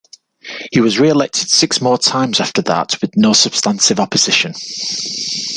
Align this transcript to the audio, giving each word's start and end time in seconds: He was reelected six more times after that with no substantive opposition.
He 0.71 0.81
was 0.81 0.97
reelected 0.99 1.49
six 1.51 1.79
more 1.79 1.99
times 1.99 2.39
after 2.39 2.63
that 2.63 2.99
with 3.03 3.15
no 3.15 3.33
substantive 3.33 3.99
opposition. 3.99 4.55